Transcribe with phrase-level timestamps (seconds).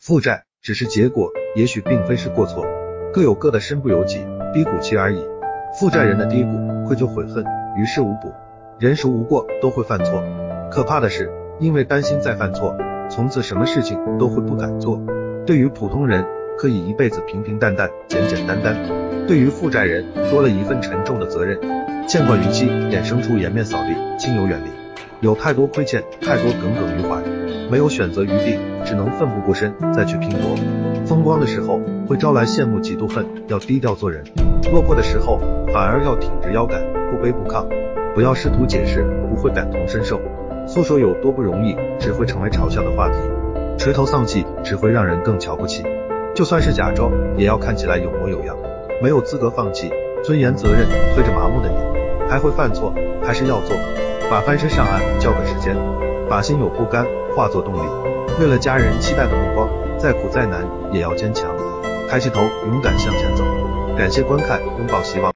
[0.00, 2.64] 负债只是结果，也许并非是过错，
[3.12, 5.22] 各有各的身不由己、低谷期而已。
[5.78, 7.44] 负债人的低谷，愧疚悔恨，
[7.76, 8.32] 于事无补。
[8.78, 10.24] 人孰无过，都会犯错。
[10.70, 12.74] 可怕的是，因为担心再犯错，
[13.10, 14.98] 从此什么事情都会不敢做。
[15.44, 16.24] 对于普通人，
[16.56, 18.74] 可以一辈子平平淡淡、简简单单；
[19.28, 21.60] 对于负债人，多了一份沉重的责任。
[22.06, 24.70] 见惯逾期，衍生出颜面扫地，亲友远离。
[25.20, 27.22] 有太多亏欠，太多耿耿于怀，
[27.70, 30.56] 没有选择余地，只能奋不顾身再去拼搏。
[31.06, 34.24] 风光的时候会招来羡慕嫉妒恨，要低调做人；
[34.72, 35.38] 落魄的时候
[35.72, 37.64] 反而要挺直腰杆，不卑不亢。
[38.12, 40.16] 不要试图解释，不会感同身受；
[40.66, 43.16] 诉说有多不容易，只会成为嘲笑的话题；
[43.78, 45.84] 垂头丧气，只会让人更瞧不起。
[46.34, 48.56] 就算是假装，也要看起来有模有样。
[49.00, 49.92] 没有资格放弃，
[50.24, 51.76] 尊严责任推着麻木的你，
[52.28, 53.76] 还会犯错，还是要做。
[54.28, 55.76] 把翻身上岸交给时间，
[56.30, 57.80] 把心有不甘化作动力。
[58.38, 61.50] 为了家人期待的目光，再苦再难也要坚强。
[62.08, 63.42] 抬起头，勇敢向前走。
[63.98, 65.28] 感谢观看，拥抱希望。